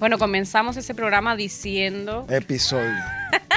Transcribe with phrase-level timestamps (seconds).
[0.00, 2.24] Bueno, comenzamos ese programa diciendo...
[2.30, 2.96] Episodio.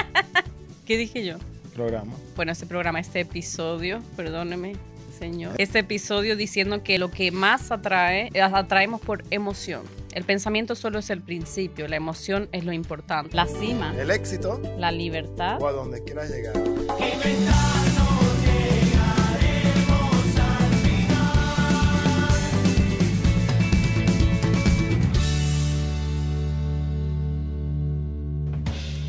[0.86, 1.38] ¿Qué dije yo?
[1.74, 2.12] Programa.
[2.36, 4.74] Bueno, este programa, este episodio, perdóneme,
[5.18, 5.54] señor.
[5.56, 9.84] Este episodio diciendo que lo que más atrae, atraemos por emoción.
[10.12, 13.34] El pensamiento solo es el principio, la emoción es lo importante.
[13.34, 13.94] La cima.
[13.98, 14.60] El éxito.
[14.78, 15.62] La libertad.
[15.62, 16.52] O a donde quieras llegar.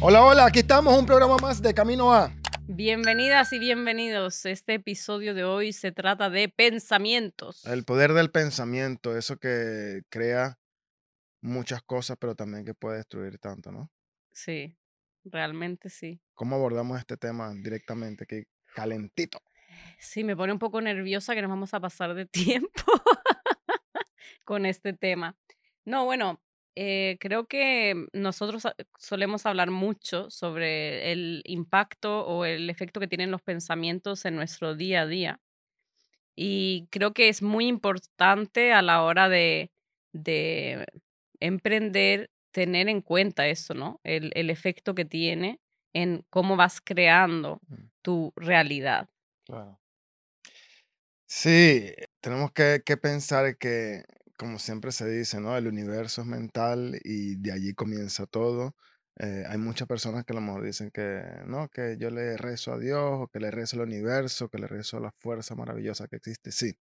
[0.02, 2.32] Hola, hola, aquí estamos, un programa más de Camino A.
[2.68, 4.46] Bienvenidas y bienvenidos.
[4.46, 7.66] Este episodio de hoy se trata de pensamientos.
[7.66, 10.60] El poder del pensamiento, eso que crea
[11.42, 13.90] muchas cosas, pero también que puede destruir tanto, ¿no?
[14.32, 14.78] Sí,
[15.24, 16.22] realmente sí.
[16.34, 18.44] ¿Cómo abordamos este tema directamente aquí,
[18.76, 19.40] calentito?
[19.98, 22.84] Sí, me pone un poco nerviosa que nos vamos a pasar de tiempo
[24.44, 25.38] con este tema.
[25.86, 26.42] No, bueno,
[26.76, 28.64] eh, creo que nosotros
[28.98, 34.76] solemos hablar mucho sobre el impacto o el efecto que tienen los pensamientos en nuestro
[34.76, 35.40] día a día.
[36.36, 39.72] Y creo que es muy importante a la hora de,
[40.12, 40.86] de
[41.40, 44.00] emprender tener en cuenta eso, ¿no?
[44.04, 45.60] El, el, efecto que tiene
[45.94, 47.76] en cómo vas creando mm.
[48.02, 49.10] tu realidad.
[49.46, 49.78] Claro.
[51.28, 54.06] Sí, tenemos que, que pensar que
[54.38, 55.58] como siempre se dice, ¿no?
[55.58, 58.76] El universo es mental y de allí comienza todo.
[59.18, 62.74] Eh, hay muchas personas que a lo mejor dicen que, no, que yo le rezo
[62.74, 66.08] a Dios, o que le rezo al universo, que le rezo a la fuerza maravillosa
[66.08, 66.52] que existe.
[66.52, 66.78] Sí,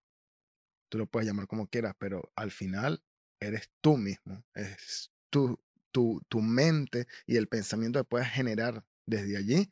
[0.89, 3.03] tú lo puedes llamar como quieras, pero al final
[3.41, 5.58] eres tú mismo, es tu,
[5.92, 9.70] tu, tu mente y el pensamiento que puedes generar desde allí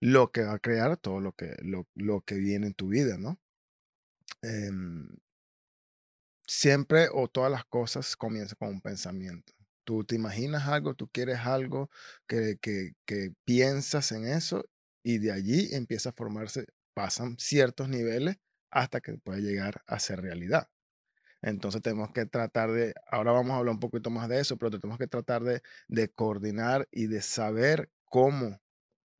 [0.00, 3.18] lo que va a crear todo lo que, lo, lo que viene en tu vida,
[3.18, 3.40] ¿no?
[4.42, 5.08] Em,
[6.46, 9.52] siempre o todas las cosas comienzan con un pensamiento.
[9.84, 11.90] Tú te imaginas algo, tú quieres algo,
[12.26, 14.64] que, que, que piensas en eso
[15.02, 18.36] y de allí empieza a formarse, pasan ciertos niveles
[18.70, 20.68] hasta que puede llegar a ser realidad.
[21.42, 24.70] Entonces tenemos que tratar de, ahora vamos a hablar un poquito más de eso, pero
[24.78, 28.60] tenemos que tratar de, de coordinar y de saber cómo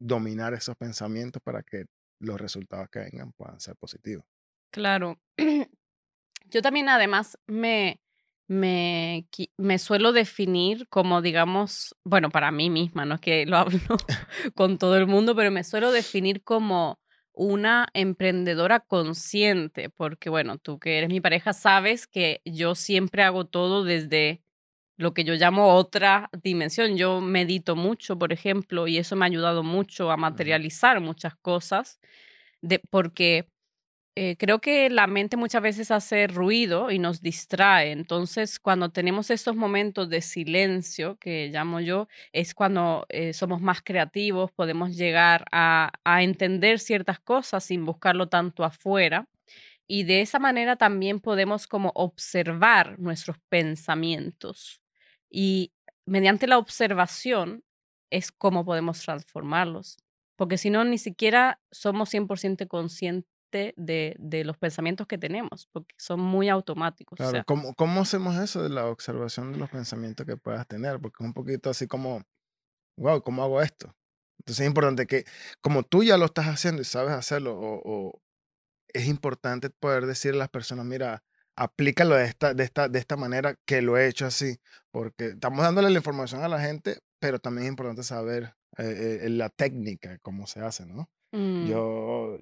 [0.00, 1.86] dominar esos pensamientos para que
[2.20, 4.26] los resultados que vengan puedan ser positivos.
[4.72, 5.20] Claro,
[6.44, 8.00] Yo también además me,
[8.48, 13.80] me, me suelo definir como, digamos, bueno, para mí misma, no es que lo hablo
[14.54, 17.00] con todo el mundo, pero me suelo definir como
[17.32, 23.44] una emprendedora consciente, porque bueno, tú que eres mi pareja sabes que yo siempre hago
[23.46, 24.42] todo desde
[24.96, 26.96] lo que yo llamo otra dimensión.
[26.96, 32.00] Yo medito mucho, por ejemplo, y eso me ha ayudado mucho a materializar muchas cosas,
[32.62, 33.48] de, porque
[34.16, 37.90] eh, creo que la mente muchas veces hace ruido y nos distrae.
[37.90, 43.82] Entonces, cuando tenemos estos momentos de silencio, que llamo yo, es cuando eh, somos más
[43.82, 49.26] creativos, podemos llegar a, a entender ciertas cosas sin buscarlo tanto afuera.
[49.88, 54.80] Y de esa manera también podemos como observar nuestros pensamientos.
[55.30, 55.72] Y
[56.06, 57.64] mediante la observación
[58.10, 59.98] es como podemos transformarlos.
[60.36, 63.33] Porque si no, ni siquiera somos 100% conscientes
[63.76, 67.16] de, los pensamientos que tenemos, porque son muy automáticos.
[67.16, 71.00] Claro, ¿cómo, hacemos eso de la observación de los pensamientos que puedas tener?
[71.00, 72.22] Porque es un poquito así como,
[72.98, 73.94] wow, ¿cómo hago esto?
[74.40, 75.24] Entonces es importante que,
[75.60, 78.20] como tú ya lo estás haciendo y sabes hacerlo, o,
[78.88, 81.24] es importante poder decirle a las personas, mira,
[81.56, 84.58] aplícalo de esta, de, esta, de esta manera que lo he hecho así,
[84.90, 89.28] porque estamos dándole la información a la gente, pero también es importante saber eh, eh,
[89.30, 91.08] la técnica, cómo se hace, ¿no?
[91.32, 91.66] Mm.
[91.66, 92.38] Yo,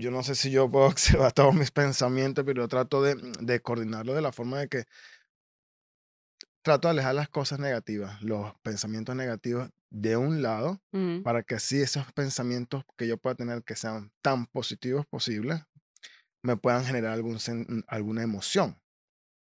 [0.00, 3.60] yo no sé si yo puedo observar todos mis pensamientos, pero yo trato de, de
[3.60, 4.84] coordinarlo de la forma de que
[6.62, 10.80] trato de alejar las cosas negativas, los pensamientos negativos de un lado,
[11.24, 15.62] para que así esos pensamientos que yo pueda tener que sean tan positivos posibles,
[16.42, 17.38] me puedan generar algún,
[17.88, 18.79] alguna emoción.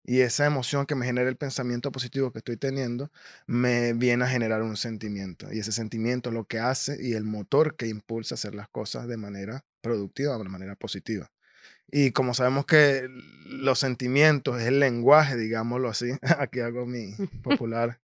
[0.09, 3.11] Y esa emoción que me genera el pensamiento positivo que estoy teniendo,
[3.45, 5.53] me viene a generar un sentimiento.
[5.53, 9.07] Y ese sentimiento lo que hace y el motor que impulsa a hacer las cosas
[9.07, 11.29] de manera productiva, de manera positiva.
[11.91, 13.07] Y como sabemos que
[13.45, 17.13] los sentimientos es el lenguaje, digámoslo así, aquí hago mi
[17.43, 17.99] popular.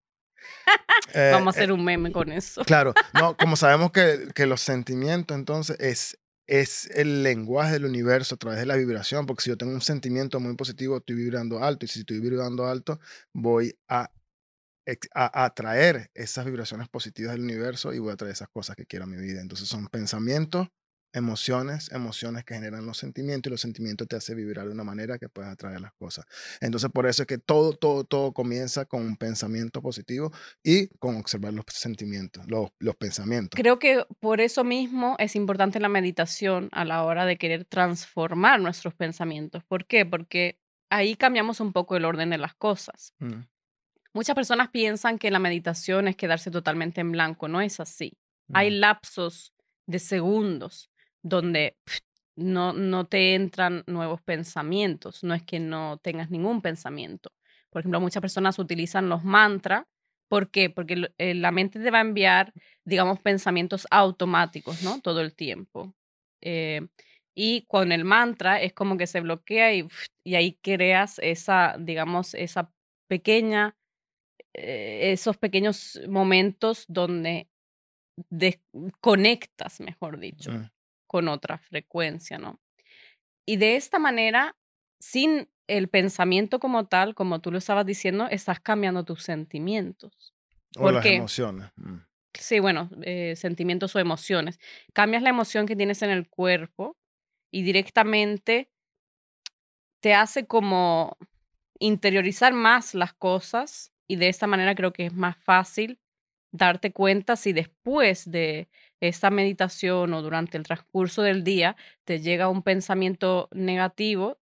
[1.12, 2.64] Vamos a eh, hacer un meme con eso.
[2.64, 8.36] Claro, no, como sabemos que, que los sentimientos entonces es es el lenguaje del universo
[8.36, 11.62] a través de la vibración, porque si yo tengo un sentimiento muy positivo, estoy vibrando
[11.62, 13.00] alto, y si estoy vibrando alto,
[13.32, 14.10] voy a,
[15.12, 19.08] atraer esas vibraciones positivas del universo y voy a traer esas cosas que quiero a
[19.08, 19.40] mi vida.
[19.40, 20.68] Entonces son pensamientos,
[21.16, 25.18] emociones, emociones que generan los sentimientos y los sentimientos te hacen vibrar de una manera
[25.18, 26.26] que puedes atraer las cosas.
[26.60, 30.30] Entonces, por eso es que todo, todo, todo comienza con un pensamiento positivo
[30.62, 33.58] y con observar los sentimientos, los, los pensamientos.
[33.58, 38.60] Creo que por eso mismo es importante la meditación a la hora de querer transformar
[38.60, 39.64] nuestros pensamientos.
[39.64, 40.04] ¿Por qué?
[40.04, 40.60] Porque
[40.90, 43.14] ahí cambiamos un poco el orden de las cosas.
[43.20, 43.40] Mm,
[44.12, 47.48] Muchas personas piensan que la meditación es quedarse totalmente en blanco.
[47.48, 48.16] No es así.
[48.54, 49.52] Hay lapsos
[49.86, 50.90] de segundos
[51.28, 51.76] donde
[52.36, 55.24] no, no te entran nuevos pensamientos.
[55.24, 57.30] No es que no tengas ningún pensamiento.
[57.70, 59.84] Por ejemplo, muchas personas utilizan los mantras.
[60.28, 60.70] ¿Por qué?
[60.70, 62.52] Porque eh, la mente te va a enviar,
[62.84, 65.00] digamos, pensamientos automáticos, ¿no?
[65.00, 65.94] Todo el tiempo.
[66.42, 66.86] Eh,
[67.34, 69.86] y con el mantra es como que se bloquea y,
[70.24, 72.72] y ahí creas esa, digamos, esa
[73.08, 73.76] pequeña,
[74.54, 77.48] eh, esos pequeños momentos donde
[78.30, 80.70] desconectas, mejor dicho, mm,
[81.16, 82.60] con otra frecuencia, ¿no?
[83.46, 84.54] Y de esta manera,
[85.00, 90.34] sin el pensamiento como tal, como tú lo estabas diciendo, estás cambiando tus sentimientos.
[90.76, 91.70] O ¿Por las emociones.
[91.76, 92.00] mm,
[92.34, 94.60] Sí, bueno, eh, sentimientos o emociones.
[94.92, 96.98] Cambias la emoción que tienes en el cuerpo
[97.50, 98.68] y directamente
[100.02, 101.16] te hace como
[101.78, 105.98] interiorizar más las cosas y de esta manera creo que es más fácil
[106.56, 108.68] darte cuenta si después de
[109.00, 114.38] esta meditación o durante el transcurso del día te llega un pensamiento negativo,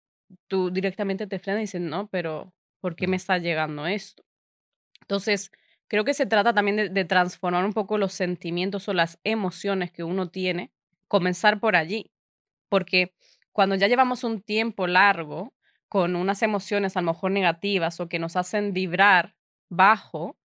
[0.47, 4.23] tú directamente te frenas y dices, no, pero ¿por qué me está llegando esto?
[5.01, 5.51] Entonces,
[5.87, 9.91] creo que se trata también de, de transformar un poco los sentimientos o las emociones
[9.91, 10.71] que uno tiene,
[11.07, 12.11] comenzar por allí,
[12.69, 13.13] porque
[13.51, 15.53] cuando ya llevamos un tiempo largo
[15.87, 19.35] con unas emociones a lo mejor negativas o que nos hacen vibrar
[19.69, 20.37] bajo,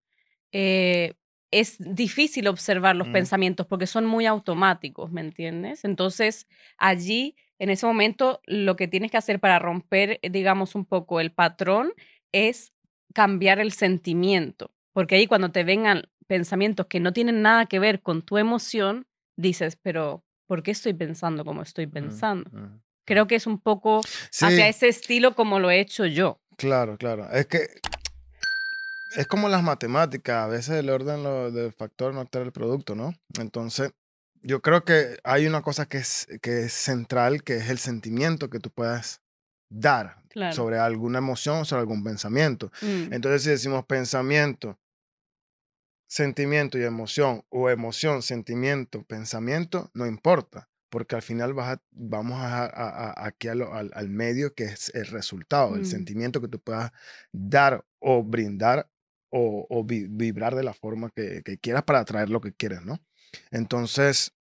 [0.53, 1.14] eh,
[1.50, 5.85] es difícil observar los mm, pensamientos porque son muy automáticos, ¿me entiendes?
[5.85, 6.47] Entonces,
[6.77, 11.21] allí, en ese momento, lo que tienes que hacer para romper, eh, digamos, un poco
[11.21, 11.93] el patrón
[12.33, 12.73] es
[13.15, 18.03] cambiar el sentimiento, porque ahí cuando te vengan pensamientos que no tienen nada que ver
[18.03, 19.06] con tu emoción,
[19.37, 22.50] dices, pero ¿por qué estoy pensando como estoy mm, pensando?
[22.50, 22.81] mm.
[23.06, 24.03] Creo que es un poco
[24.43, 26.43] hacia ese estilo como lo he hecho yo.
[26.59, 27.27] claro, claro.
[27.33, 27.67] Es que
[29.17, 32.95] es como las matemáticas, a veces el orden lo- del factor no altera el producto,
[32.95, 33.15] ¿no?
[33.39, 33.93] Entonces,
[34.43, 38.51] yo creo que hay una cosa que es, que es central, que es el sentimiento
[38.51, 39.21] que tú puedas
[39.71, 40.55] dar Claro.
[40.55, 42.71] sobre alguna emoción, sobre algún pensamiento.
[42.83, 44.79] Mm, Entonces, si decimos pensamiento,
[46.07, 52.41] sentimiento y emoción, o emoción, sentimiento, pensamiento, no importa, porque al final vas a- vamos
[52.41, 56.41] a, a- a- aquí lo- al, al medio que es el resultado, el mm, sentimiento
[56.41, 56.93] que tú puedas
[57.33, 58.89] dar o brindar
[59.31, 62.83] o, o vi- vibrar de la forma que, que quieras para atraer lo que quieres,
[62.83, 63.01] ¿no?
[63.51, 64.33] Entonces,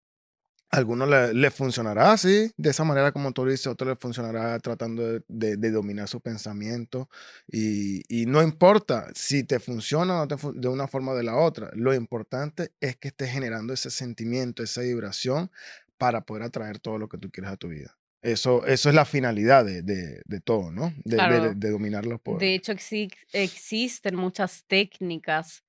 [0.69, 4.60] a algunos le, funcionará así, de esa manera como tú dices, a otros le funcionará
[4.60, 7.10] tratando de, dominar su pensamiento
[7.48, 11.38] y, no importa si te funciona o no te de una forma o de la
[11.38, 15.51] otra, lo importante es que estés generando ese sentimiento, esa vibración
[15.98, 17.96] para poder atraer todo lo que tú quieres a tu vida.
[18.22, 20.92] Eso, eso es la finalidad de, de- de todo, ¿no?
[21.06, 21.54] De, de- claro.
[21.56, 22.40] de dominarlo por...
[22.40, 25.64] De hecho, exi- existen muchas técnicas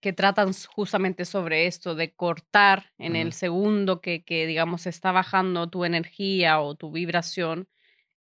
[0.00, 5.68] que tratan justamente sobre esto, de cortar en el segundo que, que, digamos, está bajando
[5.68, 7.68] tu energía o tu vibración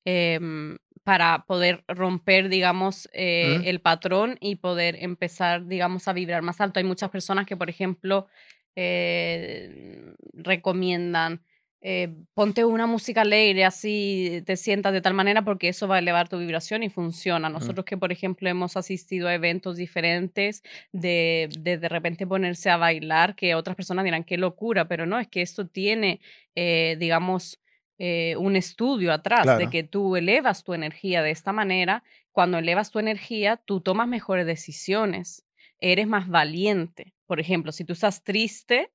[0.06, 6.60] em, para poder romper, digamos, eh, el patrón y poder empezar, digamos, a vibrar más
[6.62, 6.80] alto.
[6.80, 8.28] Hay muchas personas que, por ejemplo,
[8.76, 11.44] eh, recomiendan,
[11.82, 16.00] eh, ponte una música alegre, así te sientas de tal manera porque eso va a
[16.00, 17.50] elevar tu vibración y funciona.
[17.50, 22.78] Nosotros que, por ejemplo, hemos asistido a eventos diferentes de de, de repente ponerse a
[22.78, 26.22] bailar, que otras personas dirán, qué locura, pero no, es que esto tiene,
[26.56, 27.60] eh, digamos,
[27.98, 32.04] eh, un estudio atrás de que tú elevas tu energía de esta manera.
[32.32, 35.46] Cuando elevas tu energía, tú tomas mejores decisiones,
[35.80, 37.14] eres más valiente.
[37.28, 38.92] Por ejemplo, si tú estás triste,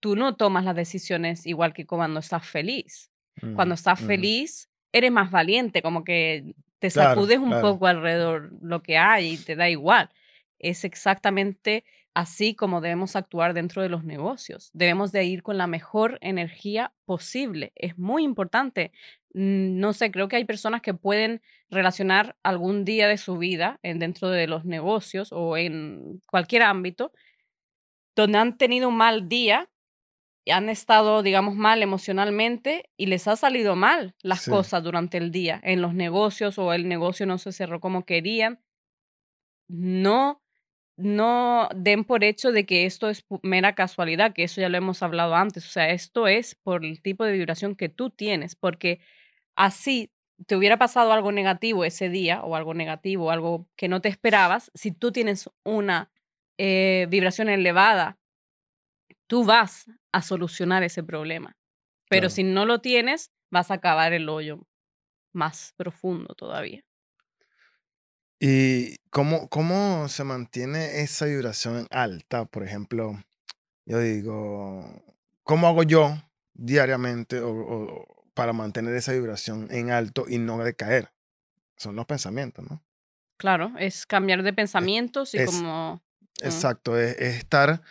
[0.00, 3.10] tú no tomas las decisiones igual que cuando estás feliz.
[3.52, 7.58] Cuando ujú, estás feliz, eres más valiente, como que te Claro, sacudes un claro.
[7.58, 10.10] poco alrededor lo que hay y te da igual.
[10.58, 14.70] Es exactamente así como debemos actuar dentro de los negocios.
[14.72, 17.72] Debemos de ir con la mejor energía posible.
[17.76, 18.92] Es muy importante.
[19.34, 21.40] Mm, No sé, creo que hay personas que pueden
[21.70, 27.12] relacionar algún día de su vida en, dentro de los negocios o en cualquier ámbito
[28.16, 29.70] donde han tenido un mal día
[30.48, 34.50] han estado, digamos, mal emocionalmente y les ha salido mal las Sí.
[34.50, 38.60] cosas durante el día en los negocios o el negocio no se cerró como querían.
[39.68, 40.42] No
[40.96, 45.02] no den por hecho de que esto es mera casualidad, que eso ya lo hemos
[45.02, 45.66] hablado antes.
[45.66, 49.00] O sea, esto es por el tipo de vibración que tú tienes, porque
[49.56, 50.12] así
[50.46, 54.72] te hubiera pasado algo negativo ese día o algo negativo, algo que no te esperabas,
[54.74, 56.12] si tú tienes una
[56.58, 58.19] eh, vibración elevada,
[59.30, 61.56] tú vas a solucionar ese problema.
[62.08, 64.66] Pero si no lo tienes, vas a acabar el hoyo
[65.32, 66.84] más profundo todavía.
[68.40, 72.44] ¿Y cómo, cómo se mantiene esa vibración alta?
[72.46, 73.22] Por ejemplo,
[73.86, 74.84] yo digo,
[75.44, 76.20] ¿cómo hago yo
[76.54, 81.12] diariamente o, para mantener esa vibración en alto y no decaer?
[81.76, 82.82] Son los pensamientos, ¿no?
[83.36, 86.02] Claro, es cambiar de pensamientos y como...
[86.42, 87.82] Exacto, es, estar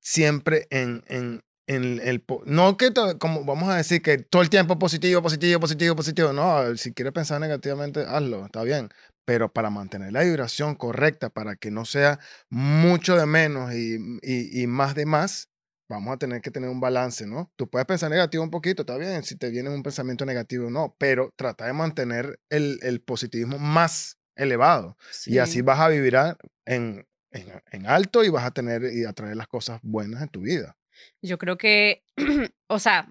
[0.00, 2.24] siempre en, en, en el...
[2.46, 6.32] No que, como vamos a decir, que todo el tiempo positivo, positivo, positivo, positivo.
[6.32, 8.90] No, si quieres pensar negativamente, hazlo, está bien
[9.30, 14.96] pero para mantener la vibración correcta, para que no sea mucho de menos y, más
[14.96, 15.48] de más,
[15.88, 17.52] vamos a tener que tener un balance, ¿no?
[17.54, 20.96] Tú puedes pensar negativo un poquito, está bien, si te viene un pensamiento negativo no,
[20.98, 26.16] pero trata de mantener el, positivismo más elevado y así vas a vivir
[26.64, 30.76] en, en, alto y vas a tener y atraer las cosas buenas en tu vida.
[31.22, 32.04] Yo creo que,
[32.68, 33.10] o sea,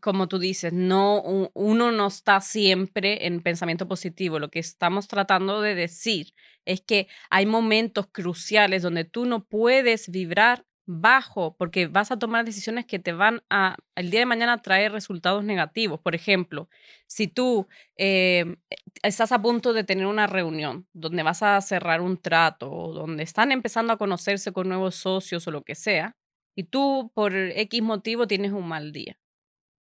[0.00, 1.22] como tú dices, no,
[1.54, 4.38] uno no está siempre en pensamiento positivo.
[4.38, 10.10] Lo que estamos tratando de decir es que hay momentos cruciales donde tú no puedes
[10.10, 14.62] vibrar bajo porque vas a tomar decisiones que te van a, el día de mañana,
[14.62, 16.00] traer resultados negativos.
[16.00, 16.68] Por ejemplo,
[17.06, 18.56] si tú eh,
[19.02, 23.22] estás a punto de tener una reunión donde vas a cerrar un trato o donde
[23.22, 26.16] están empezando a conocerse con nuevos socios o lo que sea,
[26.54, 29.18] y tú por X motivo tienes un mal día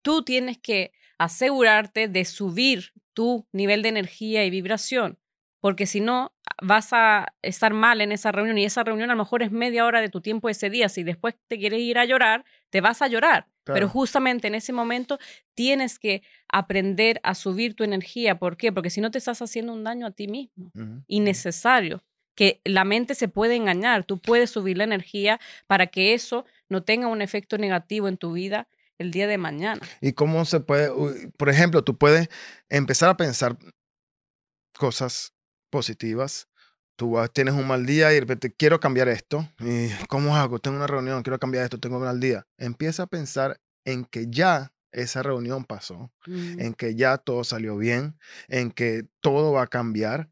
[0.02, 5.20] tú tienes que asegurarte de subir tu nivel de energía y vibración,
[5.62, 9.20] porque si no, vas a estar mal en esa reunión y esa reunión a lo
[9.24, 10.90] mejor es media hora de tu tiempo ese día.
[10.90, 13.48] Si después te quieres ir a llorar, te vas a llorar.
[13.64, 15.20] Pero justamente en ese momento
[15.54, 18.40] tienes que aprender a subir tu energía.
[18.40, 18.72] ¿Por qué?
[18.72, 20.72] Porque si no te estás haciendo un daño a ti mismo,
[21.08, 22.04] innecesario.
[22.34, 26.82] Que la mente se puede engañar, tú puedes subir la energía para que eso no
[26.82, 29.82] tenga un efecto negativo en tu vida el día de mañana.
[30.00, 30.90] ¿Y cómo se puede,
[31.38, 32.30] por ejemplo, tú puedes
[32.70, 33.58] empezar a pensar
[34.74, 35.34] cosas
[35.72, 36.48] positivas?
[36.96, 39.50] Tú tienes un mal día y de repente quiero cambiar esto.
[39.60, 40.60] ¿Y ¿Cómo hago?
[40.60, 42.46] Tengo una reunión, quiero cambiar esto, tengo un mal día.
[42.58, 46.60] Empieza a pensar en que ya esa reunión pasó, mm.
[46.60, 50.30] en que ya todo salió bien, en que todo va a cambiar,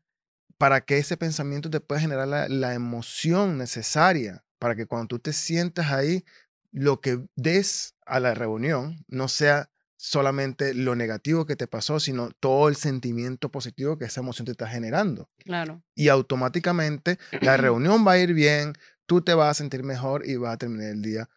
[0.60, 5.20] para que ese pensamiento te pueda generar la, la emoción necesaria para que cuando tú
[5.20, 6.26] te sientas ahí,
[6.72, 12.32] lo que des a la reunión no sea solamente lo negativo que te pasó, sino
[12.40, 15.30] todo el sentimiento positivo que esa emoción te está generando.
[15.40, 15.84] Claro.
[15.94, 18.74] Y automáticamente la reunión va a ir bien,
[19.06, 21.30] tú te vas a sentir mejor y vas a terminar el día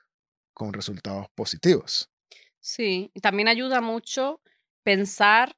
[0.54, 2.09] con resultados positivos.
[2.61, 4.40] Sí, también ayuda mucho
[4.85, 5.57] pensar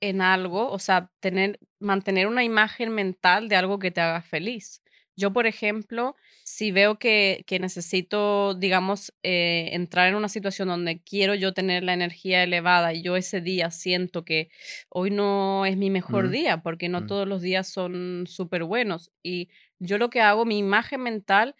[0.00, 4.81] en algo, o sea, tener, mantener una imagen mental de algo que te haga feliz.
[5.16, 11.02] Yo, por ejemplo, si veo que, que necesito, digamos, eh, entrar en una situación donde
[11.02, 14.48] quiero yo tener la energía elevada y yo ese día siento que
[14.88, 19.10] hoy no es mi mejor día, porque no todos los días son súper buenos.
[19.22, 21.54] Y yo lo que hago, mi imagen mental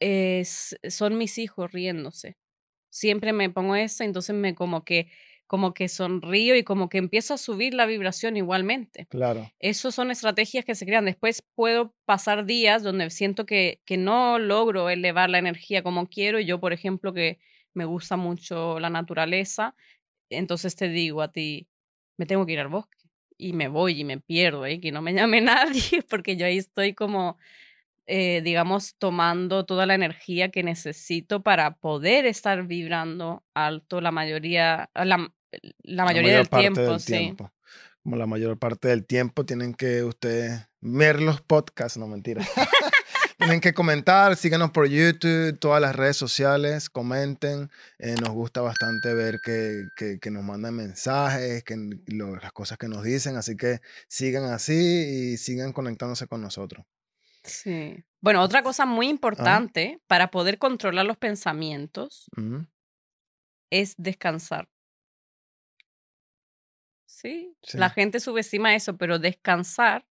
[0.00, 2.36] es, son mis hijos riéndose.
[2.90, 5.08] Siempre me pongo esa, entonces me como que
[5.46, 9.06] como que sonrío y como que empiezo a subir la vibración igualmente.
[9.06, 9.50] Claro.
[9.58, 11.04] Esas son estrategias que se crean.
[11.04, 16.40] Después puedo pasar días donde siento que, que no logro elevar la energía como quiero.
[16.40, 17.38] Yo, por ejemplo, que
[17.74, 19.76] me gusta mucho la naturaleza,
[20.30, 21.68] entonces te digo a ti,
[22.16, 22.96] me tengo que ir al bosque
[23.38, 24.80] y me voy y me pierdo, ¿eh?
[24.80, 27.36] que no me llame nadie, porque yo ahí estoy como,
[28.06, 34.90] eh, digamos, tomando toda la energía que necesito para poder estar vibrando alto la mayoría,
[34.94, 35.32] la,
[35.82, 37.34] la mayoría del, tiempo, sí.
[38.02, 42.46] Como la mayor parte del tiempo tienen que ustedes ver los podcasts, no mentira.
[43.38, 47.70] tienen que comentar, síganos por YouTube, todas las redes sociales, comenten.
[47.98, 53.02] Eh, nos gusta bastante ver que, que, nos mandan mensajes, que las cosas que nos
[53.02, 56.86] dicen, así que sigan así y sigan conectándose con nosotros.
[57.46, 58.04] Sí.
[58.20, 62.26] Bueno, otra cosa muy importante para poder controlar los pensamientos
[63.70, 64.68] es descansar.
[67.06, 70.06] Sí, la gente subestima eso, pero descansar.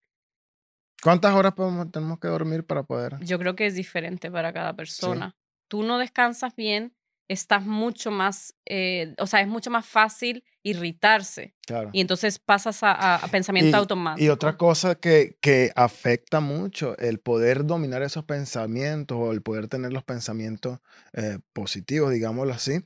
[1.03, 1.53] ¿Cuántas horas
[1.91, 3.17] tenemos que dormir para poder?
[3.19, 5.35] Yo creo que es diferente para cada persona.
[5.67, 6.95] Tú no descansas bien
[7.27, 11.55] estás mucho más, eh, o sea, es mucho más fácil irritarse.
[11.65, 11.89] Claro.
[11.93, 14.23] Y entonces pasas a, a pensamiento Y- automático.
[14.23, 19.67] Y otra cosa que, que afecta mucho el poder dominar esos pensamientos o el poder
[19.67, 20.79] tener los pensamientos
[21.13, 22.79] eh, positivos, digámoslo así,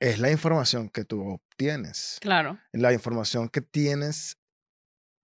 [0.00, 2.18] es la información que tú obtienes.
[2.20, 2.58] Claro.
[2.72, 4.36] La información que tienes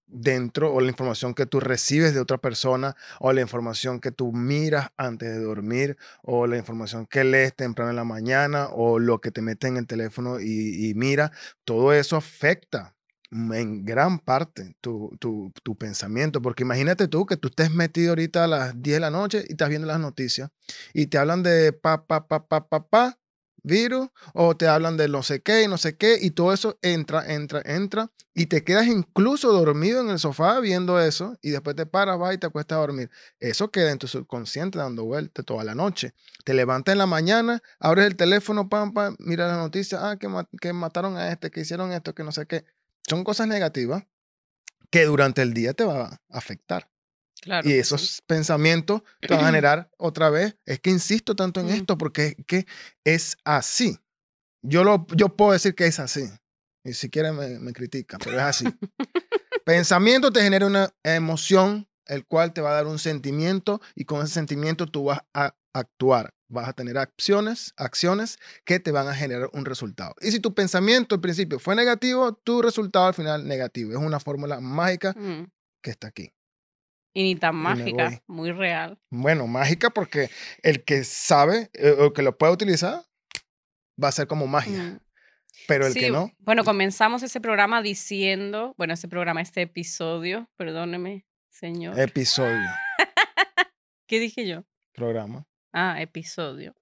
[0.09, 4.33] dentro o la información que tú recibes de otra persona o la información que tú
[4.33, 9.21] miras antes de dormir o la información que lees temprano en la mañana o lo
[9.21, 11.33] que te mete en el teléfono y, y mira,
[11.65, 12.95] todo eso afecta
[13.31, 18.45] en gran parte tu, tu, tu pensamiento, porque imagínate tú que tú estés metido ahorita
[18.45, 20.51] a las 10 de la noche y estás viendo las noticias
[20.95, 23.18] y te hablan de pa, pa, pa, pa, pa, pa,
[23.63, 26.79] virus o te hablan de no sé qué y no sé qué y todo eso
[26.83, 31.75] entra, entra, entra y te quedas incluso dormido en el sofá viendo eso y después
[31.77, 33.11] te paras, vas y te acuestas a dormir.
[33.41, 36.15] Eso queda en tu subconsciente dando vueltas toda la noche.
[36.45, 40.29] Te levantas en la mañana, abres el teléfono, pam, pam, mira la noticia, ah, que,
[40.29, 42.65] ma- que mataron a este, que hicieron esto, que no sé qué.
[43.09, 44.05] Son cosas negativas
[44.91, 46.89] que durante el día te va a afectar.
[47.41, 47.67] Claro.
[47.69, 47.81] Y que sí.
[47.81, 50.57] esos pensamientos te van a generar otra vez.
[50.67, 51.71] Es que insisto tanto en Mm.
[51.71, 52.67] esto porque es que
[53.05, 53.99] es así.
[54.63, 56.29] Yo, lo, yo puedo decir que es así.
[56.85, 58.65] Y si quieren me, me critican, pero es así.
[59.65, 64.23] Pensamiento te genera una emoción, el cual te va a dar un sentimiento y con
[64.25, 66.31] ese sentimiento tú vas a actuar.
[66.51, 70.15] Vas a tener acciones, acciones que te van a generar un resultado.
[70.23, 73.93] Y si tu pensamiento al principio fue negativo, tu resultado al final negativo.
[73.93, 75.51] Es una fórmula mágica Mm.
[75.83, 76.33] que está aquí.
[77.15, 78.99] Y ni tan mágica, muy real.
[79.11, 80.31] Bueno, mágica porque
[80.63, 83.03] el que sabe eh, o que lo puede utilizar
[84.03, 85.01] va a ser como magia, Mm.
[85.67, 90.49] pero el Sí, que no, Bueno, comenzamos ese programa diciendo, bueno, ese programa, este episodio,
[90.57, 91.99] perdóneme, señor.
[91.99, 92.69] episodio,
[94.07, 94.65] ¿Qué dije yo?
[94.93, 95.47] programa.
[95.73, 96.75] Ah, episodio.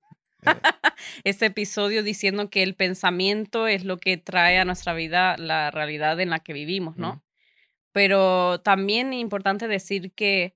[0.43, 0.51] eh,
[1.25, 6.19] Este episodio diciendo que el pensamiento es lo que trae a nuestra vida la realidad
[6.21, 7.11] en la que vivimos, ¿no?
[7.11, 7.23] Ujú.
[7.97, 10.55] Pero también es importante decir que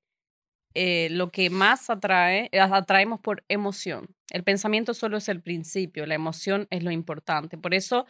[0.74, 4.14] eh, lo que más atrae, eh, atraemos por emoción.
[4.28, 7.56] El pensamiento solo es el principio, la emoción es lo importante.
[7.56, 8.04] Por eso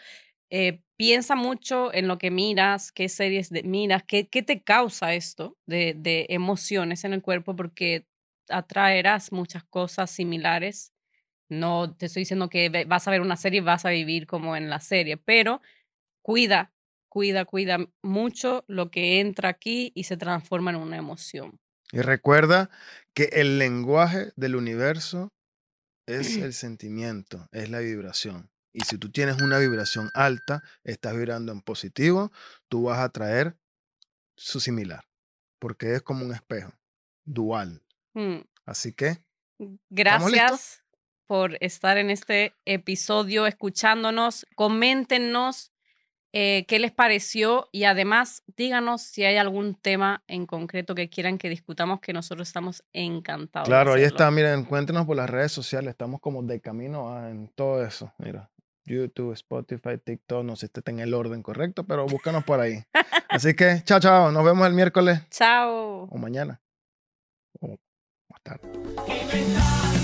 [0.50, 5.14] eh, piensa mucho en lo que miras, qué series de, miras, qué, qué te causa
[5.14, 8.08] esto de, de emociones en el cuerpo, porque
[8.48, 10.92] atraerás muchas cosas similares.
[11.48, 14.56] No te estoy diciendo que vas a ver una serie y vas a vivir como
[14.56, 15.60] en la serie, pero
[16.20, 16.72] cuida,
[17.10, 21.60] cuida, cuida mucho lo que entra aquí y se transforma en una emoción.
[21.92, 22.70] Y recuerda
[23.12, 25.34] que el lenguaje del universo
[26.06, 28.50] es el sentimiento, es la vibración.
[28.72, 32.32] Y si tú tienes una vibración alta, estás vibrando en positivo,
[32.68, 33.56] tú vas a traer
[34.36, 35.04] su similar,
[35.58, 36.72] porque es como un espejo,
[37.24, 37.82] dual.
[38.14, 38.38] Mm.
[38.64, 39.18] Así que,
[39.90, 40.82] Gracias
[41.26, 44.46] por estar en este episodio escuchándonos.
[44.54, 45.72] Coméntenos
[46.32, 51.38] eh, qué les pareció y además díganos si hay algún tema en concreto que quieran
[51.38, 53.68] que discutamos, que nosotros estamos encantados.
[53.68, 57.48] claro, ahí está, miren, encuéntrenos por las redes sociales, estamos como de camino a- en
[57.48, 58.50] todo eso, mira.
[58.86, 62.82] YouTube, Spotify, TikTok, no sé si está en el orden correcto, pero búscanos por ahí.
[63.28, 66.04] Así que, chao, chao, nos vemos el miércoles Chao.
[66.10, 66.60] o mañana
[67.60, 67.76] o
[68.28, 69.99] más tarde.